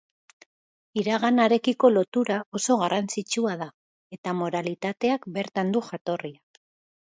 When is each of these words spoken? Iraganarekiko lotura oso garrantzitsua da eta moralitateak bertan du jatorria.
Iraganarekiko 1.01 1.91
lotura 1.97 2.37
oso 2.59 2.77
garrantzitsua 2.79 3.53
da 3.61 3.69
eta 4.17 4.35
moralitateak 4.41 5.29
bertan 5.37 5.71
du 5.77 5.85
jatorria. 5.93 6.43